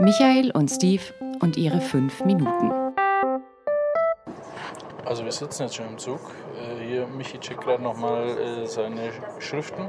Michael 0.00 0.50
und 0.50 0.68
Steve 0.70 1.02
und 1.40 1.56
ihre 1.56 1.80
fünf 1.80 2.24
Minuten. 2.24 2.72
Also 5.04 5.24
wir 5.24 5.30
sitzen 5.30 5.62
jetzt 5.62 5.76
schon 5.76 5.86
im 5.86 5.98
Zug. 5.98 6.18
Äh, 6.58 6.84
hier, 6.84 7.06
Michi 7.06 7.38
checkt 7.38 7.60
gerade 7.60 7.82
nochmal 7.82 8.26
äh, 8.28 8.66
seine 8.66 9.10
Schriften. 9.38 9.88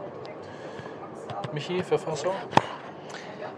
Michi, 1.54 1.82
Verfassung? 1.82 2.34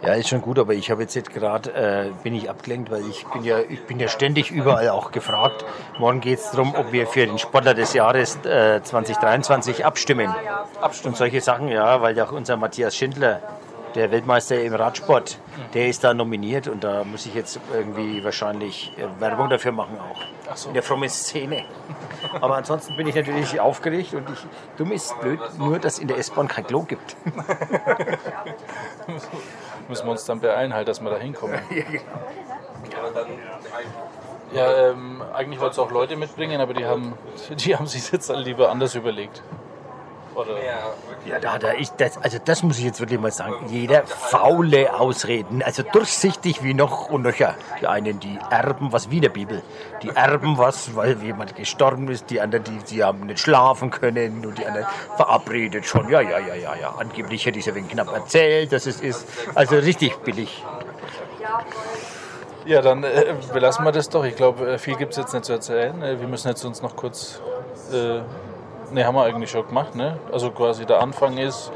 Ja, 0.04 0.14
ist 0.14 0.30
schon 0.30 0.42
gut, 0.42 0.58
aber 0.58 0.74
ich 0.74 0.90
habe 0.90 1.02
jetzt, 1.02 1.16
jetzt 1.16 1.34
gerade, 1.34 1.74
äh, 1.74 2.12
bin 2.24 2.34
ich 2.34 2.50
abgelenkt, 2.50 2.92
weil 2.92 3.06
ich 3.10 3.26
bin 3.26 3.44
ja, 3.44 3.60
ich 3.60 3.84
bin 3.84 4.00
ja 4.00 4.08
ständig 4.08 4.50
überall 4.52 4.88
auch 4.90 5.12
gefragt. 5.12 5.66
Morgen 6.00 6.22
geht 6.22 6.40
es 6.40 6.52
darum, 6.52 6.76
ob 6.76 6.94
wir 6.94 7.08
für 7.08 7.26
den 7.26 7.40
Sportler 7.40 7.74
des 7.74 7.94
Jahres 7.94 8.38
äh, 8.46 8.82
2023 8.82 9.84
abstimmen. 9.84 10.34
Abstimmen. 10.80 11.14
Und 11.14 11.18
solche 11.18 11.42
Sachen, 11.42 11.68
ja, 11.68 12.02
weil 12.02 12.16
ja 12.16 12.26
auch 12.26 12.32
unser 12.32 12.56
Matthias 12.56 12.96
Schindler, 12.96 13.42
der 13.96 14.12
Weltmeister 14.12 14.62
im 14.62 14.74
Radsport, 14.74 15.40
der 15.74 15.88
ist 15.88 16.04
da 16.04 16.14
nominiert 16.14 16.68
und 16.68 16.84
da 16.84 17.04
muss 17.04 17.26
ich 17.26 17.34
jetzt 17.34 17.60
irgendwie 17.74 18.24
wahrscheinlich 18.24 18.94
äh, 18.98 19.08
Werbung 19.20 19.50
dafür 19.50 19.72
machen 19.72 19.98
auch. 20.00 20.22
Ach 20.50 20.58
so. 20.58 20.70
In 20.70 20.74
der 20.74 20.84
frommen 20.84 21.10
Szene. 21.10 21.66
Aber 22.42 22.58
ansonsten 22.58 22.96
bin 22.96 23.08
ich 23.08 23.16
natürlich 23.16 23.60
aufgeregt 23.60 24.14
und 24.14 24.30
ich, 24.30 24.46
dumm 24.78 24.92
ist 24.92 25.20
blöd, 25.20 25.40
nur 25.58 25.80
dass 25.80 26.00
in 26.00 26.08
der 26.08 26.18
S-Bahn 26.18 26.48
kein 26.48 26.66
Klo 26.66 26.84
gibt. 26.84 27.16
Müssen 29.88 30.06
wir 30.06 30.12
uns 30.12 30.26
dann 30.26 30.40
beeilen, 30.40 30.74
halt, 30.74 30.88
dass 30.88 31.02
wir 31.02 31.10
da 31.10 31.18
hinkommen. 31.18 31.60
Ja, 32.90 33.10
genau. 33.10 33.26
Ja, 34.54 34.90
ähm, 34.90 35.22
eigentlich 35.34 35.60
wollte 35.60 35.74
es 35.74 35.80
auch 35.80 35.92
Leute 35.92 36.16
mitbringen, 36.16 36.62
aber 36.62 36.74
die 36.74 36.86
haben, 36.86 37.14
die 37.50 37.76
haben 37.76 37.86
sich 37.86 38.12
jetzt 38.12 38.30
dann 38.30 38.40
lieber 38.40 38.70
anders 38.70 38.96
überlegt. 38.96 39.44
Oder? 40.38 40.60
Ja, 41.26 41.40
da 41.40 41.54
hat 41.54 41.64
er 41.64 41.80
ich, 41.80 41.90
das, 41.94 42.16
also 42.20 42.38
das 42.44 42.62
muss 42.62 42.78
ich 42.78 42.86
jetzt 42.86 43.00
wirklich 43.00 43.20
mal 43.20 43.32
sagen. 43.32 43.56
Jeder 43.70 44.06
faule 44.06 44.94
Ausreden, 44.94 45.64
also 45.64 45.82
durchsichtig 45.82 46.64
wie 46.64 46.76
noch 46.76 47.10
und 47.10 47.24
nöcher. 47.24 47.56
Die 47.82 47.88
einen, 47.88 48.20
die 48.20 48.38
erben 48.52 48.94
was 48.94 49.10
wie 49.10 49.20
der 49.20 49.30
Bibel. 49.30 49.64
Die 50.04 50.10
erben 50.10 50.60
was, 50.60 50.96
weil 50.96 51.18
jemand 51.24 51.56
gestorben 51.56 52.08
ist. 52.10 52.30
Die 52.30 52.40
anderen, 52.40 52.66
die, 52.66 52.78
die 52.78 53.04
haben 53.04 53.26
nicht 53.26 53.40
schlafen 53.40 53.90
können. 53.90 54.46
Und 54.46 54.60
die 54.60 54.66
anderen 54.68 54.86
verabredet 55.16 55.88
schon. 55.88 56.08
Ja, 56.08 56.22
ja, 56.22 56.38
ja, 56.38 56.54
ja, 56.54 56.76
ja. 56.76 56.94
Angeblich 57.00 57.44
hätte 57.48 57.58
ich 57.58 57.64
es 57.64 57.72
ja 57.72 57.74
wegen 57.74 57.88
knapp 57.88 58.14
erzählt, 58.14 58.72
dass 58.72 58.86
es 58.86 59.02
ist. 59.02 59.28
Also 59.56 59.78
richtig 59.78 60.18
billig. 60.18 60.64
Ja, 62.68 62.84
dann 62.84 63.04
äh, 63.04 63.34
belassen 63.52 63.84
wir 63.86 63.92
das 63.92 64.08
doch. 64.10 64.24
Ich 64.24 64.36
glaube, 64.36 64.74
äh, 64.74 64.78
viel 64.78 64.98
gibt 64.98 65.14
es 65.14 65.18
jetzt 65.18 65.34
nicht 65.34 65.46
zu 65.46 65.54
erzählen. 65.54 66.00
Äh, 66.04 66.20
wir 66.20 66.28
müssen 66.28 66.48
jetzt 66.48 66.64
uns 66.64 66.84
noch 66.84 66.96
kurz. 66.96 67.42
Äh, 67.92 68.20
ne, 68.92 69.06
haben 69.06 69.16
wir 69.16 69.24
eigentlich 69.24 69.52
schon 69.52 69.68
gemacht, 69.68 69.96
ne? 69.96 70.18
Also 70.32 70.52
quasi 70.52 70.86
der 70.86 71.02
Anfang 71.02 71.38
ist, 71.38 71.72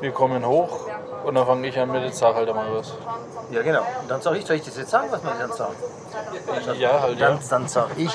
wir 0.00 0.12
kommen 0.12 0.46
hoch 0.46 0.80
und 1.24 1.34
dann 1.34 1.46
fange 1.46 1.66
ich 1.68 1.78
an 1.78 1.90
mit, 1.90 2.02
jetzt 2.02 2.18
sag 2.18 2.34
halt 2.34 2.52
mal 2.54 2.66
was. 2.74 2.94
Ja, 3.50 3.62
genau. 3.62 3.80
Und 4.00 4.10
dann 4.10 4.20
sag 4.20 4.36
ich, 4.36 4.46
soll 4.46 4.56
ich 4.56 4.64
das 4.64 4.76
jetzt 4.76 4.90
sagen, 4.90 5.08
was 5.10 5.22
man 5.22 5.38
dann 5.38 5.52
sagt? 5.52 5.76
Ja, 6.78 7.02
halt, 7.02 7.18
ja. 7.18 7.28
Dann, 7.28 7.38
dann 7.48 7.68
sag 7.68 7.90
ich, 7.96 8.10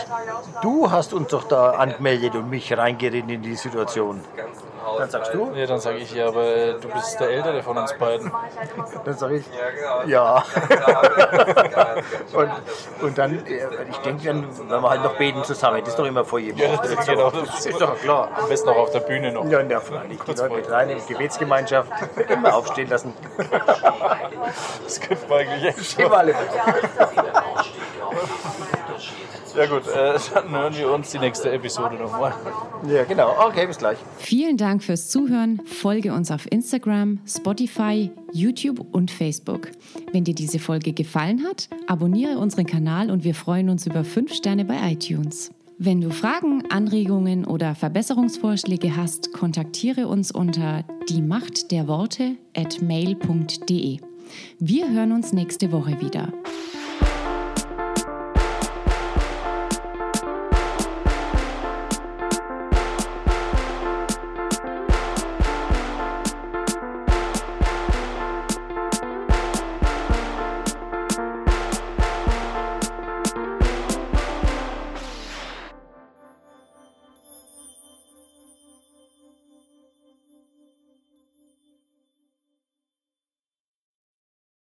du 0.62 0.90
hast 0.92 1.14
uns 1.14 1.30
doch 1.30 1.44
da 1.44 1.72
angemeldet 1.72 2.36
und 2.36 2.50
mich 2.50 2.76
reingeredet 2.76 3.30
in 3.30 3.42
die 3.42 3.56
Situation. 3.56 4.22
Dann 4.98 5.10
sagst 5.10 5.34
du, 5.34 5.52
Ja, 5.56 5.66
dann 5.66 5.80
sage 5.80 5.98
ich 5.98 6.14
ja, 6.14 6.28
aber 6.28 6.44
äh, 6.44 6.74
du 6.80 6.88
bist 6.90 7.20
der 7.20 7.30
Ältere 7.30 7.62
von 7.64 7.78
uns 7.78 7.94
beiden. 7.98 8.32
dann 9.06 9.18
sag 9.18 9.32
ich, 9.32 9.46
ja. 10.06 10.44
und, 12.34 12.52
und 13.02 13.18
dann, 13.18 13.46
äh, 13.46 13.68
ich 13.90 13.98
denke 13.98 14.26
dann, 14.28 14.48
wenn 14.70 14.82
wir 14.82 14.90
halt 14.90 15.04
noch 15.04 15.16
beten 15.18 15.44
zusammen, 15.44 15.80
das 15.82 15.90
ist 15.90 16.00
doch 16.00 16.06
immer 16.06 16.24
vor 16.26 16.40
jedem 16.40 16.58
Ja, 16.60 16.78
das 16.78 17.06
so. 17.06 17.12
genau. 17.12 17.32
Das 17.32 17.66
ist 17.66 17.80
doch 17.82 17.98
klar. 18.00 18.30
Am 18.36 18.48
besten 18.50 18.70
auch 18.70 18.78
auf 18.78 18.92
der 18.92 19.00
Bühne 19.02 19.32
noch. 19.32 19.46
Ja, 19.46 19.62
ja, 19.62 19.80
freilich. 19.80 20.20
Die 20.22 20.32
Leute 20.32 20.56
mit 20.56 20.70
rein 20.72 20.90
in 20.90 20.98
die 21.00 21.14
Gebetsgemeinschaft 21.14 21.92
immer 22.30 22.56
aufstehen 22.56 22.90
lassen. 22.90 23.14
Das 24.84 25.00
könnten 25.02 25.30
wir 25.30 25.38
eigentlich 25.38 25.66
echt. 25.66 26.12
Alle. 26.12 26.34
Ja 29.58 29.66
gut, 29.66 29.88
äh, 29.88 30.20
dann 30.36 30.52
hören 30.52 30.78
wir 30.78 30.92
uns 30.92 31.10
die 31.10 31.18
nächste 31.18 31.52
Episode 31.52 31.96
nochmal. 31.96 32.32
Ja, 32.88 33.04
genau. 33.06 33.34
Okay, 33.48 33.66
bis 33.66 33.80
gleich. 33.80 33.98
Vielen 34.20 34.56
Dank 34.56 34.84
fürs 34.84 35.10
Zuhören. 35.10 35.60
Folge 35.66 36.14
uns 36.14 36.30
auf 36.30 36.46
Instagram, 36.52 37.18
Spotify, 37.28 38.12
YouTube 38.32 38.86
und 38.92 39.10
Facebook. 39.10 39.72
Wenn 40.12 40.24
dir 40.24 40.36
diese 40.36 40.60
Folge 40.60 40.94
gefallen 40.94 41.44
hat, 41.44 41.70
abonniere 41.88 42.38
unseren 42.38 42.68
Kanal 42.68 43.10
und 43.10 43.24
wir 43.24 43.34
freuen 43.34 43.70
uns 43.70 43.88
über 43.88 44.04
5 44.04 44.32
Sterne 44.32 44.64
bei 44.64 44.78
iTunes. 44.92 45.50
Wenn 45.80 46.02
du 46.02 46.12
Fragen, 46.12 46.64
Anregungen 46.70 47.44
oder 47.46 47.74
Verbesserungsvorschläge 47.74 48.96
hast, 48.96 49.34
kontaktiere 49.34 50.08
uns 50.08 50.32
unter 50.32 50.84
die 51.10 51.24
Macht 51.24 51.72
der 51.72 51.88
Worte 51.88 52.36
at 52.56 52.80
mail.de. 52.84 53.98
Wir 54.60 54.92
hören 54.92 55.14
uns 55.14 55.34
nächste 55.34 55.72
Woche 55.72 56.00
wieder. 56.00 56.32